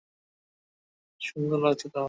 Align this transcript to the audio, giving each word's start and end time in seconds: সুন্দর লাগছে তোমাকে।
সুন্দর 1.21 1.59
লাগছে 1.59 1.87
তোমাকে। 1.87 1.99